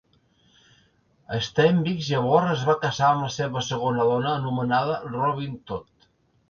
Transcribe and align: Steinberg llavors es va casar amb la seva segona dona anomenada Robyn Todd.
Steinberg 1.49 2.01
llavors 2.07 2.55
es 2.55 2.65
va 2.71 2.77
casar 2.87 3.11
amb 3.11 3.27
la 3.27 3.31
seva 3.39 3.67
segona 3.71 4.09
dona 4.15 4.35
anomenada 4.41 5.01
Robyn 5.17 5.59
Todd. 5.73 6.15